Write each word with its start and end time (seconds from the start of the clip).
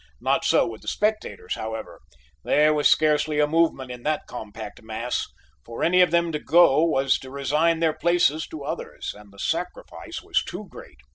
Not 0.19 0.43
so 0.43 0.65
with 0.65 0.81
the 0.81 0.87
spectators, 0.87 1.53
however; 1.53 2.01
there 2.43 2.73
was 2.73 2.89
scarcely 2.89 3.39
a 3.39 3.45
movement 3.45 3.91
in 3.91 4.01
that 4.01 4.25
compact 4.25 4.81
mass; 4.81 5.27
for 5.63 5.83
any 5.83 6.01
of 6.01 6.09
them 6.09 6.31
to 6.31 6.39
go 6.39 6.83
was 6.83 7.19
to 7.19 7.29
resign 7.29 7.81
their 7.81 7.93
places 7.93 8.47
to 8.47 8.63
others 8.63 9.13
and 9.15 9.31
the 9.31 9.37
sacrifice 9.37 10.19
was 10.23 10.41
too 10.43 10.65
great. 10.69 10.97